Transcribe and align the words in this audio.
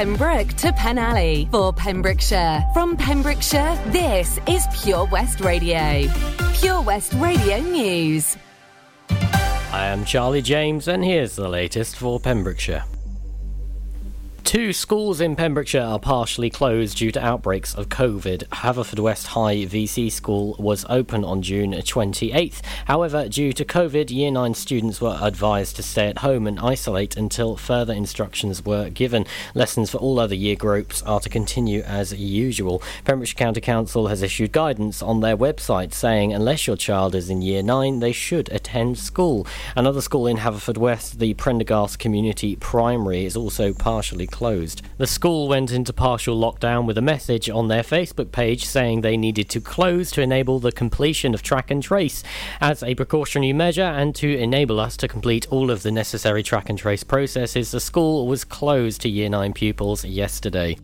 Pembroke 0.00 0.48
to 0.54 0.72
Penally 0.72 1.50
for 1.50 1.74
Pembrokeshire. 1.74 2.64
From 2.72 2.96
Pembrokeshire, 2.96 3.78
this 3.88 4.38
is 4.48 4.66
Pure 4.82 5.08
West 5.12 5.40
Radio. 5.40 6.10
Pure 6.54 6.80
West 6.80 7.12
Radio 7.18 7.58
News. 7.58 8.38
I 9.10 9.84
am 9.84 10.06
Charlie 10.06 10.40
James, 10.40 10.88
and 10.88 11.04
here's 11.04 11.36
the 11.36 11.50
latest 11.50 11.96
for 11.96 12.18
Pembrokeshire. 12.18 12.86
Two 14.50 14.72
schools 14.72 15.20
in 15.20 15.36
Pembrokeshire 15.36 15.80
are 15.80 16.00
partially 16.00 16.50
closed 16.50 16.98
due 16.98 17.12
to 17.12 17.24
outbreaks 17.24 17.72
of 17.72 17.88
COVID. 17.88 18.48
Haverfordwest 18.48 19.26
High 19.26 19.58
VC 19.58 20.10
School 20.10 20.56
was 20.58 20.84
open 20.88 21.24
on 21.24 21.40
June 21.40 21.70
28th. 21.70 22.60
However, 22.86 23.28
due 23.28 23.52
to 23.52 23.64
COVID, 23.64 24.10
Year 24.10 24.32
9 24.32 24.54
students 24.54 25.00
were 25.00 25.16
advised 25.22 25.76
to 25.76 25.84
stay 25.84 26.08
at 26.08 26.18
home 26.18 26.48
and 26.48 26.58
isolate 26.58 27.16
until 27.16 27.56
further 27.56 27.92
instructions 27.92 28.64
were 28.64 28.90
given. 28.90 29.24
Lessons 29.54 29.90
for 29.90 29.98
all 29.98 30.18
other 30.18 30.34
year 30.34 30.56
groups 30.56 31.00
are 31.04 31.20
to 31.20 31.28
continue 31.28 31.82
as 31.82 32.12
usual. 32.12 32.82
Pembrokeshire 33.04 33.36
County 33.36 33.60
Council 33.60 34.08
has 34.08 34.20
issued 34.20 34.50
guidance 34.50 35.00
on 35.00 35.20
their 35.20 35.36
website 35.36 35.94
saying 35.94 36.32
unless 36.32 36.66
your 36.66 36.76
child 36.76 37.14
is 37.14 37.30
in 37.30 37.40
Year 37.40 37.62
9, 37.62 38.00
they 38.00 38.10
should 38.10 38.50
attend 38.50 38.98
school. 38.98 39.46
Another 39.76 40.00
school 40.00 40.26
in 40.26 40.38
Haverfordwest, 40.38 41.18
the 41.18 41.34
Prendergast 41.34 42.00
Community 42.00 42.56
Primary, 42.56 43.24
is 43.24 43.36
also 43.36 43.72
partially 43.72 44.26
closed 44.26 44.39
closed. 44.40 44.80
The 44.96 45.06
school 45.06 45.48
went 45.48 45.70
into 45.70 45.92
partial 45.92 46.34
lockdown 46.34 46.86
with 46.86 46.96
a 46.96 47.02
message 47.02 47.50
on 47.50 47.68
their 47.68 47.82
Facebook 47.82 48.32
page 48.32 48.64
saying 48.64 49.02
they 49.02 49.18
needed 49.18 49.50
to 49.50 49.60
close 49.60 50.10
to 50.12 50.22
enable 50.22 50.58
the 50.58 50.72
completion 50.72 51.34
of 51.34 51.42
track 51.42 51.70
and 51.70 51.82
trace 51.82 52.22
as 52.58 52.82
a 52.82 52.94
precautionary 52.94 53.52
measure 53.52 53.82
and 53.82 54.14
to 54.14 54.38
enable 54.38 54.80
us 54.80 54.96
to 54.96 55.08
complete 55.08 55.46
all 55.50 55.70
of 55.70 55.82
the 55.82 55.92
necessary 55.92 56.42
track 56.42 56.70
and 56.70 56.78
trace 56.78 57.04
processes. 57.04 57.70
The 57.70 57.80
school 57.80 58.26
was 58.26 58.44
closed 58.44 59.02
to 59.02 59.10
Year 59.10 59.28
9 59.28 59.52
pupils 59.52 60.06
yesterday. 60.06 60.78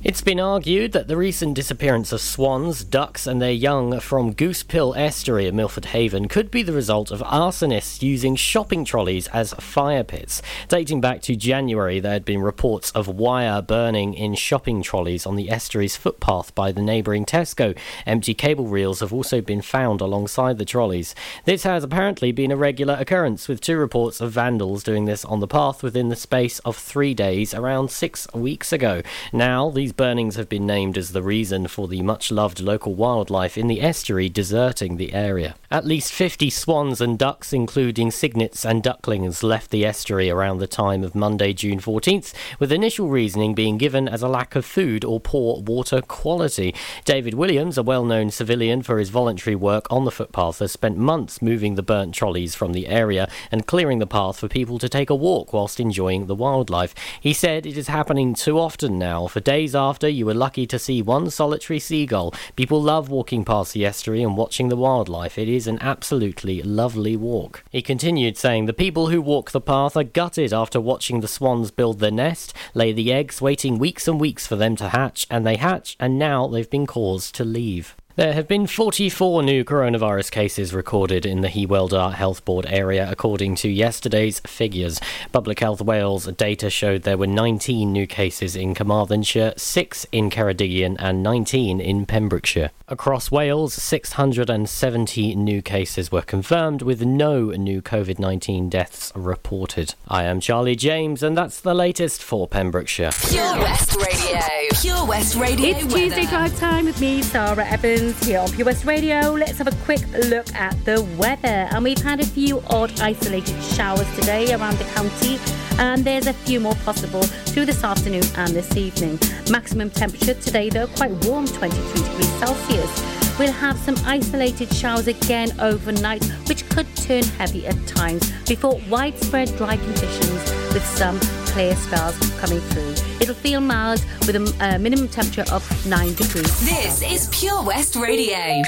It's 0.05 0.21
been 0.21 0.41
argued 0.41 0.91
that 0.93 1.07
the 1.07 1.17
recent 1.17 1.55
disappearance 1.55 2.11
of 2.11 2.21
swans, 2.21 2.83
ducks, 2.83 3.25
and 3.25 3.41
their 3.41 3.53
young 3.53 4.01
from 4.01 4.35
Goosepill 4.35 4.97
Estuary 4.97 5.47
at 5.47 5.55
Milford 5.55 5.85
Haven 5.85 6.27
could 6.27 6.51
be 6.51 6.65
the 6.65 6.73
result 6.73 7.13
of 7.13 7.21
arsonists 7.21 8.03
using 8.03 8.35
shopping 8.35 8.85
trolleys 8.85 9.29
as 9.29 9.53
fire 9.61 10.03
pits. 10.03 10.43
Dating 10.67 11.01
back 11.01 11.23
to 11.23 11.37
January, 11.37 12.01
there 12.01 12.15
had 12.15 12.25
been 12.25 12.43
reports 12.43 12.91
of 12.91 13.07
wire 13.07 13.63
burning 13.63 14.13
in 14.15 14.35
shopping 14.35 14.83
trolleys 14.83 15.25
on 15.25 15.37
the 15.37 15.49
estuary's 15.53 15.97
footpath 15.97 16.53
by 16.57 16.73
the 16.73 16.83
neighbouring 16.83 17.25
Tesco. 17.25 17.79
Empty 18.05 18.35
cable 18.35 18.67
reels 18.67 18.99
have 18.99 19.13
also 19.13 19.41
been 19.41 19.63
found 19.63 20.01
alongside 20.01 20.59
the 20.59 20.65
trolleys. 20.65 21.15
This 21.45 21.63
has 21.63 21.85
apparently 21.85 22.33
been 22.33 22.51
a 22.51 22.57
regular 22.57 22.95
occurrence, 22.95 23.47
with 23.47 23.61
two 23.61 23.77
reports 23.77 24.21
of 24.21 24.33
vandals 24.33 24.83
doing 24.83 25.05
this 25.05 25.25
on 25.25 25.39
the 25.39 25.47
path 25.47 25.81
within 25.81 26.09
the 26.09 26.17
space 26.17 26.59
of 26.61 26.77
three 26.77 27.15
days 27.15 27.55
around 27.55 27.93
six 27.93 28.27
weeks 28.35 28.73
ago. 28.73 29.03
Now, 29.33 29.71
these 29.71 29.92
these 29.93 29.97
burnings 30.07 30.37
have 30.37 30.49
been 30.49 30.67
named 30.67 30.97
as 30.97 31.13
the 31.13 31.23
reason 31.23 31.69
for 31.69 31.87
the 31.87 32.01
much 32.01 32.31
loved 32.31 32.61
local 32.61 32.95
wildlife 32.95 33.59
in 33.59 33.67
the 33.67 33.83
estuary 33.83 34.31
deserting 34.31 34.97
the 34.97 35.13
area. 35.13 35.55
At 35.71 35.85
least 35.85 36.15
50 36.15 36.49
swans 36.49 37.03
and 37.03 37.19
ducks, 37.19 37.53
including 37.53 38.11
cygnets 38.11 38.65
and 38.65 38.83
ducklings, 38.83 39.43
left 39.43 39.71
the 39.71 39.85
estuary 39.85 40.31
around 40.31 40.59
the 40.59 40.67
time 40.67 41.05
of 41.05 41.15
Monday, 41.15 41.53
June 41.53 41.79
14th, 41.79 42.33
with 42.59 42.73
initial 42.73 43.09
reasoning 43.09 43.55
being 43.55 43.77
given 43.77 44.09
as 44.09 44.23
a 44.23 44.29
lack 44.29 44.57
of 44.57 44.65
food 44.65 45.05
or 45.05 45.21
poor 45.21 45.61
water 45.61 46.01
quality. 46.01 46.75
David 47.05 47.35
Williams, 47.35 47.77
a 47.77 47.83
well 47.83 48.07
known 48.07 48.31
civilian 48.31 48.83
for 48.83 48.99
his 48.99 49.11
voluntary 49.11 49.57
work 49.57 49.87
on 49.91 50.07
the 50.07 50.11
footpath, 50.11 50.61
has 50.61 50.73
spent 50.73 50.97
months 50.97 51.43
moving 51.43 51.75
the 51.75 51.83
burnt 51.83 52.15
trolleys 52.15 52.55
from 52.55 52.73
the 52.73 52.89
area 52.89 53.29
and 53.51 53.67
clearing 53.67 53.99
the 53.99 54.07
path 54.07 54.39
for 54.39 54.49
people 54.49 54.79
to 54.79 54.89
take 54.89 55.11
a 55.11 55.15
walk 55.15 55.53
whilst 55.53 55.79
enjoying 55.79 56.27
the 56.27 56.35
wildlife. 56.35 56.95
He 57.21 57.35
said 57.35 57.67
it 57.67 57.77
is 57.77 57.89
happening 57.89 58.33
too 58.35 58.59
often 58.59 58.99
now. 58.99 59.27
For 59.27 59.41
days 59.41 59.75
after, 59.89 60.09
you 60.09 60.27
were 60.27 60.35
lucky 60.35 60.67
to 60.67 60.79
see 60.79 61.03
one 61.03 61.29
solitary 61.31 61.79
seagull. 61.79 62.33
People 62.57 62.81
love 62.81 63.09
walking 63.09 63.45
past 63.45 63.73
the 63.73 63.85
estuary 63.85 64.23
and 64.23 64.37
watching 64.37 64.69
the 64.69 64.77
wildlife. 64.77 65.39
It 65.39 65.49
is 65.49 65.67
an 65.67 65.79
absolutely 65.81 66.63
lovely 66.63 67.17
walk. 67.17 67.65
He 67.71 67.83
continued 67.83 68.37
saying, 68.37 68.67
The 68.67 68.73
people 68.73 69.09
who 69.09 69.21
walk 69.21 69.51
the 69.51 69.61
path 69.61 69.97
are 69.97 70.05
gutted 70.05 70.53
after 70.53 70.81
watching 70.81 71.21
the 71.21 71.29
swans 71.29 71.71
build 71.71 71.99
their 71.99 72.11
nest, 72.11 72.55
lay 72.75 72.93
the 72.93 73.13
eggs, 73.13 73.43
waiting 73.43 73.79
weeks 73.79 74.07
and 74.07 74.21
weeks 74.21 74.47
for 74.47 74.57
them 74.57 74.77
to 74.77 74.91
hatch, 74.91 75.27
and 75.29 75.47
they 75.47 75.57
hatch, 75.57 75.97
and 75.99 76.19
now 76.19 76.47
they've 76.47 76.71
been 76.71 76.87
caused 76.87 77.35
to 77.35 77.45
leave. 77.45 77.97
There 78.15 78.35
have 78.35 78.47
been 78.47 78.67
44 78.67 79.43
new 79.43 79.65
coronavirus 79.65 80.31
cases 80.33 80.75
recorded 80.75 81.25
in 81.25 81.41
the 81.41 81.49
Hywel 81.49 81.89
Dda 81.89 82.13
Health 82.13 82.45
Board 82.45 82.67
area, 82.69 83.11
according 83.11 83.55
to 83.57 83.71
yesterday's 83.71 84.39
figures. 84.41 85.01
Public 85.33 85.61
Health 85.61 85.81
Wales 85.81 86.27
data 86.27 86.69
showed 86.69 87.05
there 87.05 87.17
were 87.17 87.27
19 87.27 87.91
new 87.91 88.07
cases 88.07 88.55
in 88.55 88.75
Carmarthenshire, 88.75 89.55
6 89.57 90.07
in 90.13 90.29
Ceredigion, 90.29 90.97
and 90.99 91.23
19 91.23 91.81
in 91.81 92.05
Pembrokeshire. 92.05 92.71
Across 92.87 93.31
Wales, 93.31 93.73
670 93.73 95.35
new 95.35 95.63
cases 95.63 96.13
were 96.13 96.21
confirmed, 96.21 96.83
with 96.83 97.03
no 97.03 97.53
new 97.53 97.81
COVID 97.81 98.19
19 98.19 98.69
deaths 98.69 99.11
reported. 99.15 99.95
I 100.07 100.25
am 100.25 100.39
Charlie 100.39 100.77
James, 100.77 101.23
and 101.23 101.35
that's 101.35 101.63
the 101.63 101.73
latest 101.73 102.23
for 102.23 102.47
Pembrokeshire. 102.47 103.13
Pure 103.31 103.55
West 103.61 103.97
Radio. 103.97 104.41
Pure 104.83 105.07
West 105.07 105.35
Radio. 105.37 105.71
It's 105.71 105.95
Tuesday 105.95 106.27
drive 106.27 106.55
time 106.59 106.85
with 106.85 107.01
me, 107.01 107.23
Sara 107.23 107.65
Evans 107.65 108.02
here 108.11 108.41
on 108.41 108.51
Pure 108.51 108.67
West 108.67 108.85
Radio. 108.85 109.31
Let's 109.31 109.59
have 109.59 109.69
a 109.69 109.77
quick 109.85 110.01
look 110.27 110.53
at 110.55 110.73
the 110.85 111.03
weather. 111.17 111.69
And 111.71 111.85
we've 111.85 112.03
had 112.03 112.21
a 112.21 112.27
few 112.27 112.61
odd 112.69 112.99
isolated 113.01 113.63
showers 113.63 114.13
today 114.17 114.53
around 114.53 114.77
the 114.79 114.85
county. 114.85 115.39
And 115.79 116.05
there's 116.05 116.27
a 116.27 116.33
few 116.33 116.59
more 116.59 116.75
possible 116.77 117.23
through 117.23 117.67
this 117.67 117.85
afternoon 117.85 118.25
and 118.37 118.53
this 118.53 118.77
evening. 118.77 119.19
Maximum 119.51 119.91
temperature 119.91 120.35
today, 120.35 120.69
though, 120.69 120.89
quite 120.89 121.13
warm, 121.27 121.47
23 121.47 122.03
degrees 122.03 122.33
Celsius. 122.41 123.39
We'll 123.39 123.53
have 123.53 123.79
some 123.79 123.97
isolated 124.05 124.73
showers 124.75 125.07
again 125.07 125.59
overnight, 125.61 126.25
which 126.49 126.69
could 126.71 126.87
turn 126.97 127.23
heavy 127.23 127.67
at 127.67 127.87
times 127.87 128.33
before 128.49 128.81
widespread 128.89 129.57
dry 129.57 129.77
conditions 129.77 130.53
with 130.75 130.85
some 130.85 131.19
clear 131.53 131.77
spells 131.77 132.19
coming 132.41 132.61
through. 132.71 132.95
It'll 133.21 133.35
feel 133.35 133.61
mild 133.61 134.03
with 134.27 134.37
a 134.37 134.57
uh, 134.61 134.79
minimum 134.79 135.09
temperature 135.09 135.45
of 135.53 135.63
9 135.87 136.15
degrees. 136.15 136.61
This 136.65 137.03
is 137.03 137.29
Pure 137.31 137.65
West 137.65 137.95
Radio. 137.95 138.63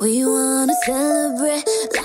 We 0.00 0.24
wanna 0.26 0.74
celebrate 0.84 1.64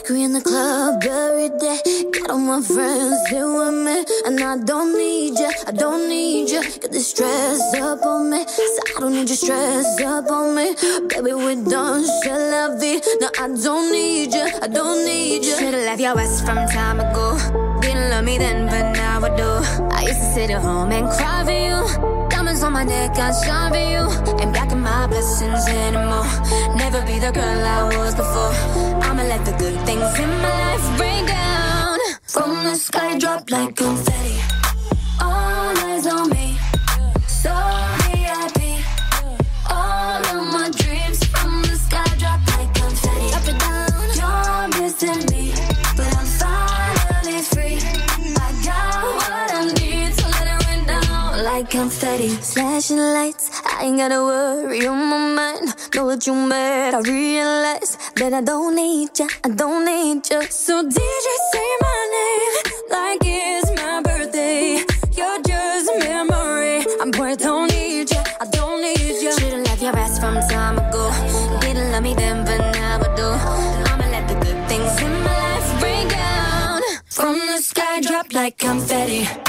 we 0.10 0.24
in 0.24 0.34
the 0.34 0.42
club 0.42 1.04
every 1.04 1.50
day. 1.60 1.80
Got 2.12 2.32
all 2.32 2.40
my 2.40 2.62
friends 2.62 3.28
here 3.30 3.46
with 3.46 3.74
me, 3.86 4.06
and 4.26 4.40
I 4.42 4.58
don't 4.58 4.98
need 4.98 5.38
you, 5.38 5.52
I 5.68 5.72
don't 5.72 6.08
need 6.10 6.50
you. 6.50 6.62
Get 6.62 6.92
this 6.92 7.10
stress 7.10 7.60
up 7.76 8.04
on 8.06 8.30
me, 8.30 8.46
so 8.48 8.82
I 8.98 9.00
don't 9.02 9.14
need 9.14 9.30
you 9.30 9.36
stress 9.36 10.02
up 10.02 10.30
on 10.32 10.56
me. 10.56 10.76
Baby, 11.10 11.34
we're 11.34 11.64
done, 11.64 12.06
shall 12.24 12.40
la 12.52 12.80
vie. 12.80 13.02
No, 13.22 13.30
I 13.40 13.48
don't 13.50 13.92
need 13.92 14.34
you, 14.34 14.48
I 14.62 14.68
don't 14.68 15.06
need 15.06 15.46
you. 15.46 15.56
Should've 15.58 15.86
left 15.86 16.02
your 16.02 16.20
ass 16.20 16.42
from 16.42 16.58
time 16.70 17.00
ago. 17.00 17.38
Didn't 17.82 18.10
love 18.10 18.26
me 18.26 18.38
then, 18.38 18.68
but 18.68 18.94
now 18.94 19.24
I 19.24 19.30
do. 19.36 19.52
I 19.96 20.02
used 20.04 20.20
to 20.20 20.34
sit 20.34 20.50
at 20.50 20.62
home 20.62 20.92
and 20.92 21.08
cry 21.10 21.44
for 21.46 21.52
you. 21.52 22.29
My 22.80 22.86
neck, 22.86 23.18
I 23.18 23.34
shine 23.44 23.74
for 23.74 23.78
you. 23.78 24.40
Ain't 24.40 24.54
blocking 24.54 24.80
my 24.80 25.06
blessings 25.06 25.68
anymore. 25.68 26.24
Never 26.78 27.02
be 27.06 27.20
the 27.20 27.30
girl 27.30 27.66
I 27.76 27.84
was 27.94 28.16
before. 28.16 28.54
I'ma 29.04 29.24
let 29.24 29.44
the 29.44 29.52
good 29.60 29.78
things 29.86 30.18
in 30.18 30.30
my 30.40 30.54
life 30.64 30.98
rain 30.98 31.26
down. 31.26 32.00
From 32.24 32.64
the 32.64 32.76
sky, 32.76 33.20
drop 33.20 33.52
like 33.52 33.76
confetti. 33.76 34.40
All 35.20 35.78
eyes 35.78 36.08
on 36.08 36.30
me, 36.30 36.58
so 37.28 37.52
confetti, 51.70 52.30
flashing 52.30 52.98
lights. 52.98 53.62
I 53.64 53.86
ain't 53.86 53.98
gotta 53.98 54.24
worry 54.24 54.86
on 54.88 54.98
my 55.10 55.18
mind. 55.36 55.76
Know 55.96 56.06
what 56.06 56.26
you 56.26 56.34
meant. 56.34 56.96
I 56.96 57.02
realize 57.02 57.98
that 58.16 58.34
I 58.34 58.42
don't 58.42 58.76
need 58.76 59.18
ya. 59.18 59.28
I 59.44 59.50
don't 59.50 59.86
need 59.86 60.30
ya. 60.30 60.42
So 60.50 60.84
DJ, 60.84 61.28
say 61.52 61.70
my 61.82 62.00
name 62.18 62.74
like 62.90 63.22
it's 63.24 63.70
my 63.82 64.02
birthday. 64.02 64.84
You're 65.16 65.42
just 65.44 65.90
a 65.92 66.00
memory. 66.00 66.86
I'm 67.02 67.12
poor. 67.12 67.36
Don't 67.36 67.70
need 67.72 68.12
ya. 68.12 68.24
I 68.42 68.46
don't 68.52 68.82
need 68.82 69.22
ya. 69.22 69.32
Shouldn't 69.38 69.68
left 69.68 69.82
your 69.82 69.96
ass 69.96 70.20
from 70.20 70.36
time 70.50 70.78
ago. 70.80 71.12
Didn't 71.62 71.92
love 71.92 72.04
me 72.04 72.16
then, 72.16 72.46
but 72.46 72.60
now 72.74 73.00
I 73.00 73.16
do. 73.16 73.30
I'ma 73.90 74.06
let 74.10 74.28
the 74.28 74.36
good 74.36 74.60
things 74.68 75.02
in 75.02 75.14
my 75.24 75.36
life 75.46 75.84
rain 75.84 76.08
down 76.08 76.82
from 77.06 77.36
the 77.38 77.60
sky, 77.62 78.02
drop 78.02 78.34
like 78.34 78.58
confetti. 78.58 79.49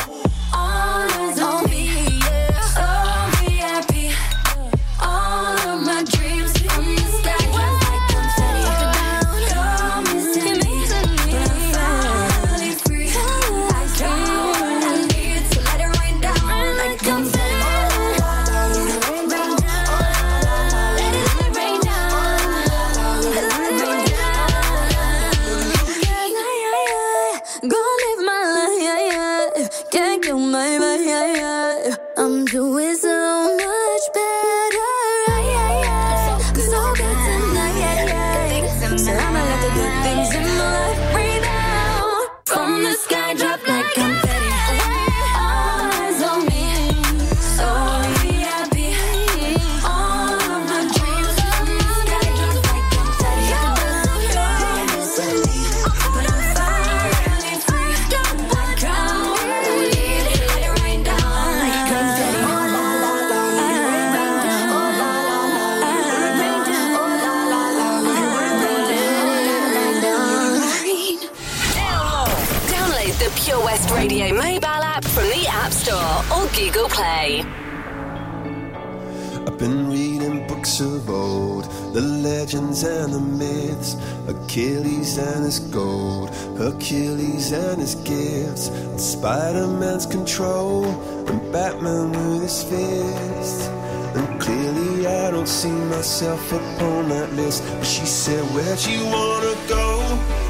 Achilles 86.91 87.53
and 87.53 87.81
his 87.81 87.95
gifts, 87.95 88.67
and 88.67 89.01
Spider 89.01 89.69
Man's 89.69 90.07
control, 90.07 90.85
and 91.29 91.53
Batman 91.53 92.11
with 92.11 92.43
his 92.43 92.65
fists. 92.65 93.69
And 94.17 94.41
clearly, 94.41 95.07
I 95.07 95.31
don't 95.31 95.47
see 95.47 95.71
myself 95.71 96.51
upon 96.51 97.11
that 97.11 97.33
list. 97.35 97.63
But 97.79 97.87
she 97.87 98.05
said, 98.07 98.43
Where'd 98.53 98.85
you 98.85 99.05
wanna 99.05 99.55
go? 99.69 99.90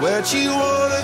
where'd 0.00 0.32
you 0.32 0.50
wanna 0.50 0.99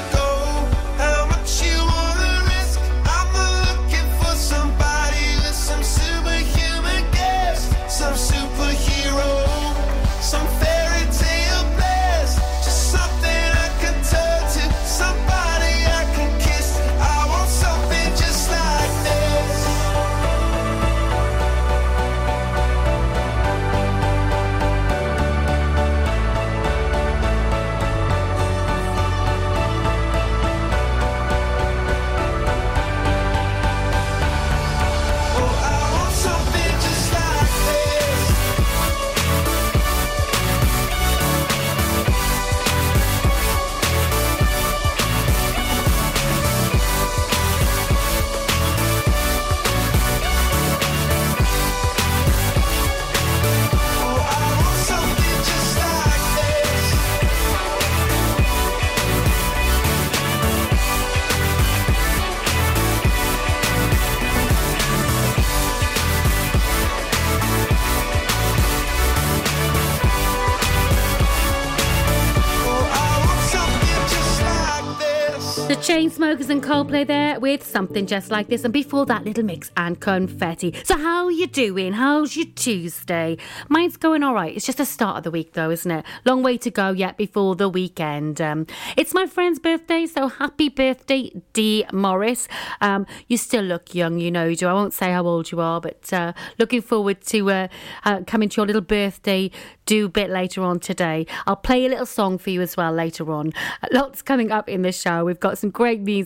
The 76.27 76.33
Chainsmokers 76.33 76.51
and 76.51 76.63
Coldplay 76.63 77.07
there 77.07 77.39
with 77.39 77.65
something 77.65 78.05
just 78.05 78.33
like 78.33 78.49
this, 78.49 78.65
and 78.65 78.73
before 78.73 79.07
that, 79.07 79.25
Little 79.25 79.45
Mix 79.45 79.71
and 79.77 80.01
Confetti. 80.01 80.75
So, 80.83 80.99
how 80.99 81.29
you 81.29 81.47
doing? 81.47 81.93
How's 81.93 82.37
your 82.37 82.47
Tuesday? 82.47 83.37
Mine's 83.69 83.97
going 83.97 84.25
all 84.25 84.35
right. 84.35 84.57
It's 84.57 84.67
just 84.67 84.79
the 84.79 84.87
start 84.87 85.19
of 85.19 85.23
the 85.23 85.31
week, 85.31 85.53
though, 85.53 85.71
isn't 85.71 85.91
it? 85.91 86.05
Long 86.25 86.43
way 86.43 86.59
to 86.59 86.71
go 86.71 86.91
yet 86.91 87.17
before 87.17 87.55
the 87.55 87.69
weekend. 87.69 88.41
Um, 88.41 88.67
it's 88.97 89.15
my 89.15 89.27
friend's 89.27 89.61
birthday, 89.61 90.05
so 90.05 90.27
happy 90.27 90.69
birthday, 90.69 91.31
D. 91.53 91.85
Morris. 91.93 92.49
Um, 92.81 93.07
you 93.29 93.37
still 93.37 93.63
look 93.63 93.95
young, 93.95 94.19
you 94.19 94.33
know, 94.33 94.47
you 94.47 94.57
do. 94.57 94.67
I 94.67 94.73
won't 94.73 94.95
say 94.95 95.13
how 95.13 95.25
old 95.27 95.53
you 95.53 95.61
are, 95.61 95.81
but 95.81 96.13
uh, 96.13 96.33
looking 96.59 96.83
forward 96.83 97.21
to 97.27 97.51
uh, 97.53 97.69
uh, 98.05 98.23
coming 98.27 98.49
to 98.49 98.57
your 98.61 98.67
little 98.67 98.83
birthday 98.83 99.53
do 99.85 100.09
bit 100.09 100.31
later 100.31 100.63
on 100.63 100.81
today. 100.81 101.25
I'll 101.47 101.55
play 101.55 101.87
a 101.87 101.89
little 101.89 102.07
song 102.07 102.39
for 102.39 102.51
you 102.51 102.61
as 102.61 102.77
well 102.77 102.93
later 102.93 103.31
on. 103.31 103.53
Lots 103.93 104.21
coming 104.23 104.51
up 104.51 104.69
in 104.69 104.83
this 104.83 105.01
show. 105.01 105.25
We've 105.25 105.39
got 105.39 105.59
some 105.59 105.71
great 105.71 106.01
music. 106.01 106.26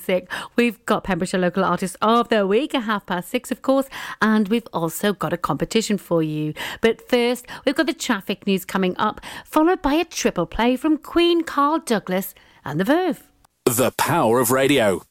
We've 0.57 0.85
got 0.87 1.05
Pembrokeshire 1.05 1.41
Local 1.41 1.65
Artist 1.65 1.97
of 2.01 2.29
the 2.29 2.47
Week 2.47 2.75
at 2.75 2.85
half 2.85 3.07
past 3.07 3.29
six, 3.29 3.51
of 3.51 3.63
course, 3.63 3.87
and 4.21 4.49
we've 4.49 4.67
also 4.73 5.13
got 5.13 5.33
a 5.33 5.37
competition 5.37 5.99
for 5.99 6.23
you. 6.23 6.55
But 6.81 7.09
first, 7.09 7.47
we've 7.65 7.75
got 7.75 7.87
the 7.87 7.95
traffic 7.95 8.47
news 8.47 8.65
coming 8.65 8.97
up, 8.99 9.21
followed 9.45 9.83
by 9.83 9.95
a 9.95 10.05
triple 10.05 10.47
play 10.47 10.77
from 10.77 10.99
Queen 10.99 11.43
Carl 11.43 11.79
Douglas 11.79 12.35
and 12.65 12.81
the 12.81 12.85
Verve. 12.85 13.23
The 13.67 13.93
power 13.93 14.41
of 14.41 14.51
radio. 14.51 15.03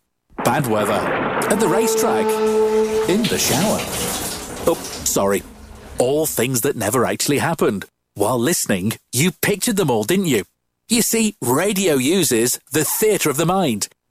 Bad 0.43 0.67
weather. 0.67 0.93
At 0.93 1.59
the 1.59 1.67
racetrack. 1.67 2.25
In 3.09 3.23
the 3.23 3.37
shower. 3.37 3.79
Oh, 4.67 4.77
sorry. 5.03 5.43
All 5.97 6.25
things 6.25 6.61
that 6.61 6.75
never 6.75 7.05
actually 7.05 7.39
happened. 7.39 7.85
While 8.15 8.39
listening, 8.39 8.93
you 9.13 9.31
pictured 9.31 9.77
them 9.77 9.89
all, 9.89 10.03
didn't 10.03 10.25
you? 10.25 10.43
You 10.89 11.01
see, 11.01 11.35
radio 11.41 11.95
uses 11.95 12.59
the 12.71 12.83
theatre 12.83 13.29
of 13.29 13.37
the 13.37 13.45
mind. 13.45 13.87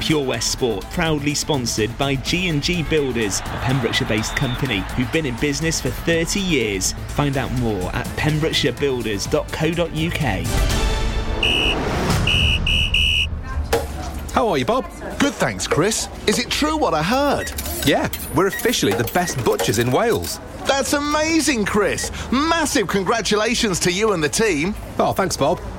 Pure 0.00 0.24
West 0.24 0.52
Sport, 0.52 0.84
proudly 0.90 1.34
sponsored 1.34 1.96
by 1.98 2.14
G&G 2.16 2.82
Builders, 2.84 3.40
a 3.40 3.60
Pembrokeshire-based 3.62 4.34
company 4.36 4.80
who've 4.96 5.10
been 5.12 5.26
in 5.26 5.36
business 5.36 5.80
for 5.80 5.90
30 5.90 6.40
years. 6.40 6.92
Find 7.08 7.36
out 7.36 7.52
more 7.60 7.94
at 7.94 8.06
pembrokeshirebuilders.co.uk. 8.16 10.46
How 14.32 14.48
are 14.48 14.58
you, 14.58 14.64
Bob? 14.66 14.84
Good, 15.18 15.32
thanks, 15.32 15.66
Chris. 15.66 16.08
Is 16.26 16.38
it 16.38 16.50
true 16.50 16.76
what 16.76 16.92
I 16.92 17.02
heard? 17.02 17.50
Yeah, 17.86 18.10
we're 18.34 18.48
officially 18.48 18.92
the 18.92 19.10
best 19.14 19.42
butchers 19.44 19.78
in 19.78 19.90
Wales. 19.90 20.40
That's 20.66 20.92
amazing, 20.92 21.64
Chris. 21.64 22.10
Massive 22.30 22.86
congratulations 22.86 23.80
to 23.80 23.90
you 23.90 24.12
and 24.12 24.22
the 24.22 24.28
team. 24.28 24.74
Oh, 24.98 25.12
thanks, 25.12 25.36
Bob. 25.36 25.58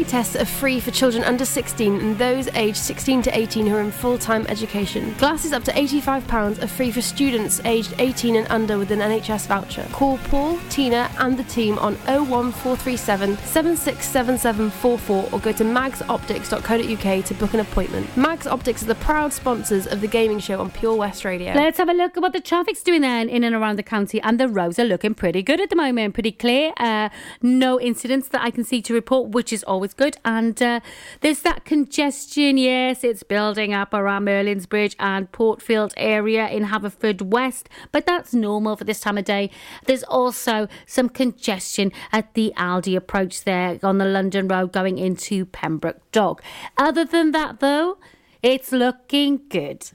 Eye 0.00 0.04
tests 0.04 0.34
are 0.34 0.46
free 0.46 0.80
for 0.80 0.90
children 0.92 1.22
under 1.24 1.44
16 1.44 2.00
and 2.00 2.16
those 2.16 2.48
aged 2.54 2.78
16 2.78 3.20
to 3.20 3.38
18 3.38 3.66
who 3.66 3.76
are 3.76 3.82
in 3.82 3.90
full 3.90 4.16
time 4.16 4.46
education. 4.46 5.12
Glasses 5.18 5.52
up 5.52 5.62
to 5.64 5.72
£85 5.72 6.62
are 6.62 6.66
free 6.66 6.90
for 6.90 7.02
students 7.02 7.60
aged 7.66 7.92
18 7.98 8.36
and 8.36 8.46
under 8.48 8.78
with 8.78 8.92
an 8.92 9.00
NHS 9.00 9.46
voucher. 9.46 9.86
Call 9.92 10.16
Paul, 10.16 10.58
Tina, 10.70 11.10
and 11.18 11.38
the 11.38 11.44
team 11.44 11.78
on 11.80 11.96
01437 12.06 13.36
767744 13.36 15.28
or 15.32 15.38
go 15.38 15.52
to 15.52 15.64
magsoptics.co.uk 15.64 17.24
to 17.26 17.34
book 17.34 17.52
an 17.52 17.60
appointment. 17.60 18.16
Mags 18.16 18.46
Optics 18.46 18.82
are 18.82 18.86
the 18.86 18.94
proud 18.94 19.34
sponsors 19.34 19.86
of 19.86 20.00
the 20.00 20.08
gaming 20.08 20.38
show 20.38 20.60
on 20.60 20.70
Pure 20.70 20.94
West 20.94 21.26
Radio. 21.26 21.52
Let's 21.52 21.76
have 21.76 21.90
a 21.90 21.92
look 21.92 22.16
at 22.16 22.22
what 22.22 22.32
the 22.32 22.40
traffic's 22.40 22.82
doing 22.82 23.02
then 23.02 23.28
in 23.28 23.44
and 23.44 23.54
around 23.54 23.76
the 23.76 23.82
county, 23.82 24.18
and 24.22 24.40
the 24.40 24.48
roads 24.48 24.78
are 24.78 24.84
looking 24.84 25.14
pretty 25.14 25.42
good 25.42 25.60
at 25.60 25.68
the 25.68 25.76
moment, 25.76 26.14
pretty 26.14 26.32
clear. 26.32 26.72
Uh, 26.78 27.10
no 27.42 27.78
incidents 27.78 28.28
that 28.28 28.40
I 28.40 28.50
can 28.50 28.64
see 28.64 28.80
to 28.80 28.94
report, 28.94 29.32
which 29.32 29.52
is 29.52 29.62
always 29.64 29.89
good. 29.94 30.16
And 30.24 30.60
uh, 30.62 30.80
there's 31.20 31.42
that 31.42 31.64
congestion, 31.64 32.56
yes, 32.56 33.04
it's 33.04 33.22
building 33.22 33.74
up 33.74 33.94
around 33.94 34.24
Merlin's 34.24 34.66
Bridge 34.66 34.96
and 34.98 35.30
Portfield 35.32 35.94
area 35.96 36.48
in 36.48 36.66
Haverfordwest, 36.66 37.66
but 37.92 38.06
that's 38.06 38.34
normal 38.34 38.76
for 38.76 38.84
this 38.84 39.00
time 39.00 39.18
of 39.18 39.24
day. 39.24 39.50
There's 39.86 40.04
also 40.04 40.68
some 40.86 41.08
congestion 41.08 41.92
at 42.12 42.34
the 42.34 42.52
Aldi 42.56 42.96
approach 42.96 43.44
there 43.44 43.78
on 43.82 43.98
the 43.98 44.04
London 44.04 44.48
Road 44.48 44.72
going 44.72 44.98
into 44.98 45.46
Pembroke 45.46 46.00
Dock. 46.12 46.42
Other 46.76 47.04
than 47.04 47.32
that, 47.32 47.60
though, 47.60 47.98
it's 48.42 48.72
looking 48.72 49.42
good. 49.48 49.90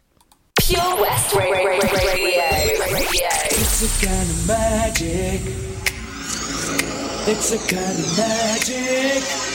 Pure 0.62 1.02
West 1.02 1.36
Radio. 1.36 1.62
It's 3.58 3.82
a 3.84 4.06
kind 4.06 4.30
of 4.30 4.48
magic. 4.48 5.42
It's 7.28 7.52
a 7.54 7.58
kind 7.58 8.00
of 8.00 8.18
magic 8.18 9.55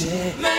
dick. 0.00 0.49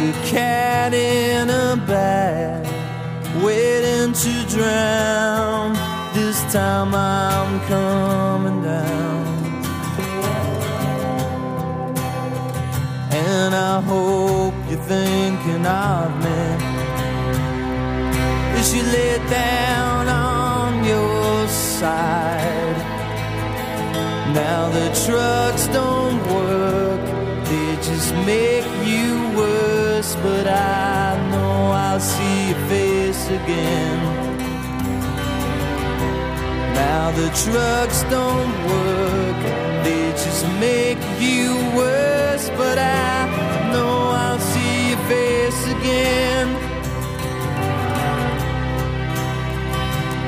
A 0.00 0.12
cat 0.26 0.92
in 0.92 1.48
a 1.48 1.76
bag, 1.86 2.66
waiting 3.44 4.12
to 4.12 4.46
drown. 4.48 5.72
This 6.14 6.40
time 6.52 6.94
I'm 6.94 7.60
coming 7.68 8.62
down. 8.62 9.24
And 13.12 13.54
I 13.54 13.80
hope 13.82 14.54
you're 14.68 14.80
thinking 14.80 15.64
of 15.64 16.10
me 16.24 16.42
as 18.58 18.74
you 18.74 18.82
lay 18.82 19.18
down 19.30 20.08
on 20.08 20.84
your 20.84 21.46
side. 21.48 22.78
Now 24.34 24.68
the 24.70 24.88
trucks 25.06 25.68
don't 25.68 26.18
work, 26.34 27.00
they 27.44 27.76
just 27.76 28.12
make. 28.26 28.63
But 30.24 30.46
I 30.46 31.20
know 31.30 31.70
I'll 31.70 32.00
see 32.00 32.48
your 32.48 32.62
face 32.72 33.26
again. 33.28 33.98
Now 36.72 37.10
the 37.10 37.28
trucks 37.44 38.02
don't 38.04 38.52
work, 38.72 39.40
they 39.84 40.12
just 40.24 40.46
make 40.58 41.02
you 41.20 41.52
worse. 41.76 42.48
But 42.56 42.78
I 42.78 43.28
know 43.72 43.96
I'll 44.22 44.38
see 44.38 44.88
your 44.92 45.02
face 45.12 45.62
again. 45.76 46.46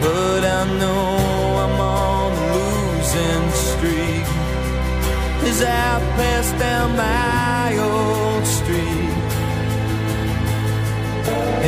But 0.02 0.42
I 0.44 0.62
know 0.78 1.06
I'm 1.64 1.80
on 1.80 2.32
a 2.32 2.48
losing 2.59 3.46
streak 3.64 4.26
as 5.48 5.62
I 5.62 6.00
pass 6.18 6.46
down 6.61 6.88
my 6.96 7.78
old 7.78 8.46
street. 8.46 9.25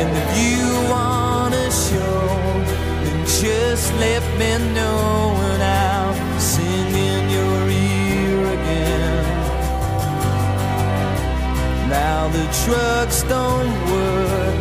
And 0.01 0.11
if 0.15 0.29
you 0.41 0.63
wanna 0.89 1.67
show, 1.71 2.21
then 3.03 3.19
just 3.43 3.93
let 4.05 4.23
me 4.39 4.51
know 4.73 5.35
and 5.49 5.61
I'll 5.61 6.39
sing 6.39 6.91
in 7.09 7.23
your 7.37 7.59
ear 7.67 8.39
again. 8.57 9.25
Now 11.89 12.29
the 12.37 12.45
trucks 12.63 13.23
don't 13.23 13.73
work, 13.91 14.59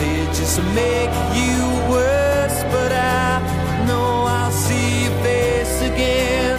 they 0.00 0.18
just 0.38 0.58
make 0.82 1.12
you 1.38 1.58
worse. 1.94 2.58
But 2.74 2.90
I 2.90 3.86
know 3.86 4.24
I'll 4.38 4.50
see 4.50 5.04
your 5.04 5.16
face 5.22 5.76
again. 5.90 6.58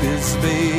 Cause 0.00 0.36
baby, 0.36 0.77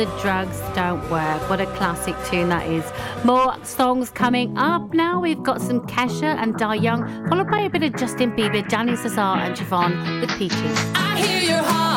the 0.00 0.06
drugs 0.22 0.58
don't 0.74 1.02
work. 1.10 1.50
What 1.50 1.60
a 1.60 1.66
classic 1.76 2.16
tune 2.24 2.48
that 2.48 2.66
is. 2.66 2.84
More 3.22 3.54
songs 3.66 4.08
coming 4.08 4.56
up 4.56 4.94
now. 4.94 5.20
We've 5.20 5.42
got 5.42 5.60
some 5.60 5.86
Kesha 5.86 6.36
and 6.42 6.56
Die 6.56 6.76
Young, 6.76 7.28
followed 7.28 7.50
by 7.50 7.60
a 7.60 7.68
bit 7.68 7.82
of 7.82 7.94
Justin 7.96 8.34
Bieber, 8.34 8.66
Danny 8.66 8.96
Caesar, 8.96 9.20
and 9.20 9.54
Giveon 9.54 10.22
with 10.22 10.30
Peaches. 10.38 10.78
I 10.94 11.20
hear 11.20 11.50
your 11.50 11.62
heart 11.62 11.89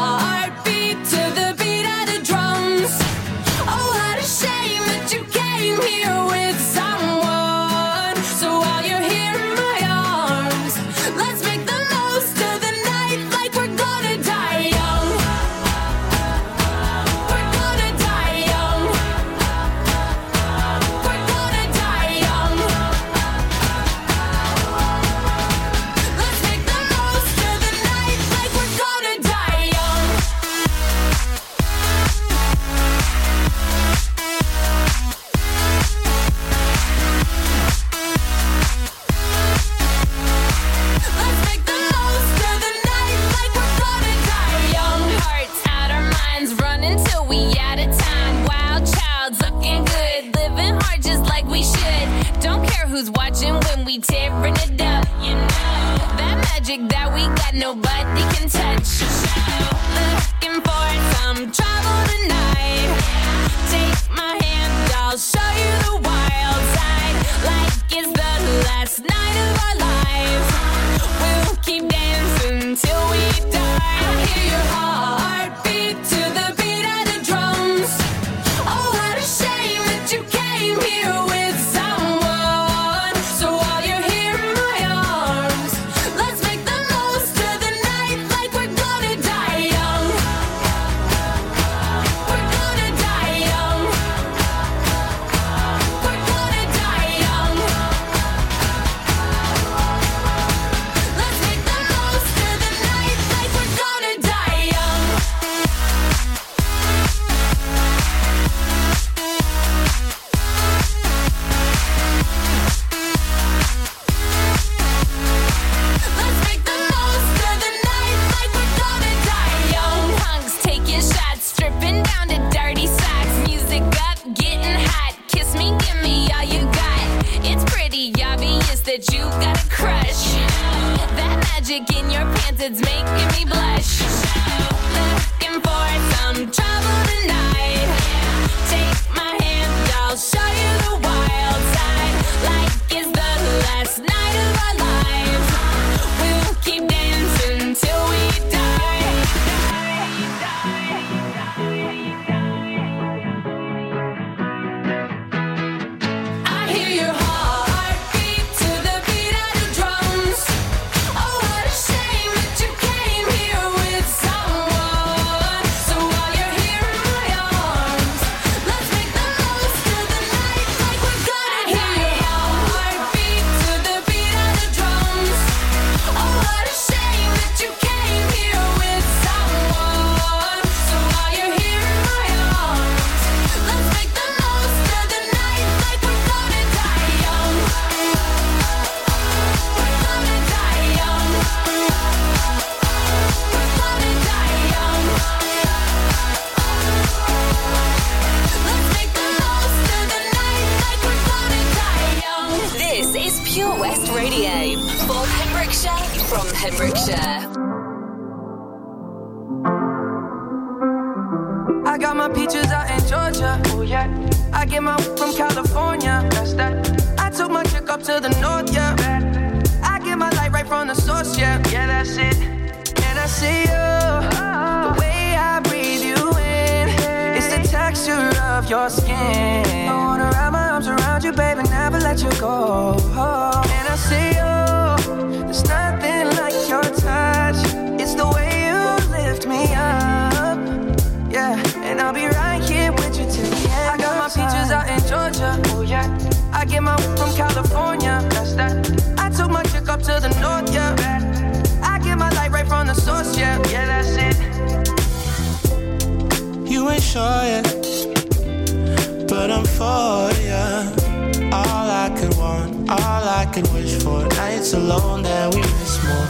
could 263.53 263.71
wish 263.71 264.01
for. 264.01 264.25
Nights 264.29 264.73
alone 264.73 265.21
that 265.21 265.53
we 265.53 265.61
miss 265.61 266.03
more, 266.03 266.27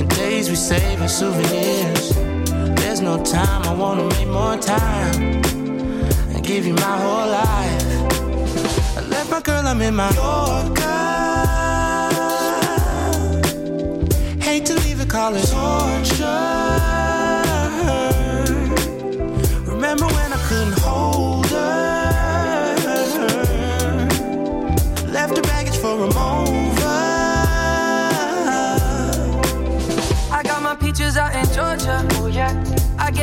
and 0.00 0.08
days 0.16 0.50
we 0.50 0.56
save 0.56 1.00
as 1.00 1.16
souvenirs. 1.16 2.12
There's 2.80 3.00
no 3.00 3.22
time, 3.22 3.62
I 3.62 3.72
wanna 3.72 4.04
make 4.08 4.26
more 4.26 4.56
time 4.56 5.14
and 6.34 6.42
give 6.44 6.66
you 6.66 6.74
my 6.74 6.96
whole 7.04 7.28
life. 7.42 7.86
I 8.98 9.00
left 9.14 9.30
my 9.30 9.40
girl, 9.42 9.64
I'm 9.64 9.80
in 9.80 9.94
my 9.94 10.10
Yorker. 10.10 10.82
Hate 14.42 14.66
to 14.66 14.74
leave 14.84 15.00
it, 15.00 15.08
call 15.08 15.34
torture. 15.34 16.42
Remember 19.72 20.06
when 20.06 20.32
I 20.32 20.40
couldn't 20.48 20.78
hold 20.80 21.46
her? 21.46 21.76
Left 25.16 25.36
her 25.36 25.42
baggage 25.42 25.76
for 25.76 25.94
a 25.94 26.08
mover. 26.14 26.35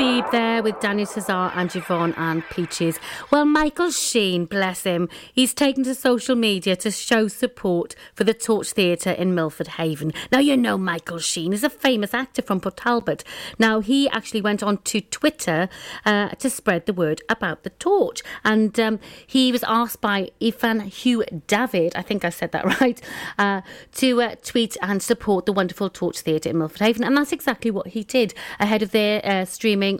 Beeb 0.00 0.30
there 0.30 0.62
with 0.62 0.80
Daniel 0.80 1.04
Caesar 1.04 1.52
and 1.54 1.68
Giveon 1.68 2.14
and 2.16 2.42
Peaches. 2.48 2.98
Well, 3.30 3.44
Michael 3.44 3.90
Sheen, 3.90 4.46
bless 4.46 4.84
him, 4.84 5.10
he's 5.30 5.52
taken 5.52 5.84
to 5.84 5.94
social 5.94 6.34
media 6.34 6.74
to 6.76 6.90
show 6.90 7.28
support 7.28 7.94
for 8.14 8.24
the 8.24 8.32
Torch 8.32 8.72
Theatre 8.72 9.10
in 9.10 9.34
Milford 9.34 9.68
Haven. 9.68 10.14
Now, 10.32 10.38
you 10.38 10.56
know 10.56 10.78
Michael 10.78 11.18
Sheen 11.18 11.52
is 11.52 11.62
a 11.62 11.68
famous 11.68 12.14
actor 12.14 12.40
from 12.40 12.60
Port 12.60 12.78
Talbot. 12.78 13.24
Now, 13.58 13.80
he 13.80 14.08
actually 14.08 14.40
went 14.40 14.62
on 14.62 14.78
to 14.78 15.02
Twitter 15.02 15.68
uh, 16.06 16.30
to 16.30 16.48
spread 16.48 16.86
the 16.86 16.94
word 16.94 17.20
about 17.28 17.62
the 17.62 17.68
torch. 17.68 18.22
And 18.42 18.80
um, 18.80 19.00
he 19.26 19.52
was 19.52 19.62
asked 19.64 20.00
by 20.00 20.30
Ifan 20.40 20.80
Hugh 20.84 21.24
David, 21.46 21.94
I 21.94 22.00
think 22.00 22.24
I 22.24 22.30
said 22.30 22.52
that 22.52 22.64
right, 22.80 22.98
uh, 23.38 23.60
to 23.96 24.22
uh, 24.22 24.36
tweet 24.42 24.78
and 24.80 25.02
support 25.02 25.44
the 25.44 25.52
wonderful 25.52 25.90
Torch 25.90 26.20
Theatre 26.20 26.48
in 26.48 26.56
Milford 26.56 26.80
Haven. 26.80 27.04
And 27.04 27.14
that's 27.18 27.32
exactly 27.32 27.70
what 27.70 27.88
he 27.88 28.02
did 28.02 28.32
ahead 28.58 28.82
of 28.82 28.92
their 28.92 29.20
uh, 29.26 29.44